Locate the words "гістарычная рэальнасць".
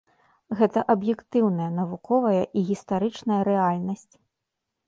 2.71-4.09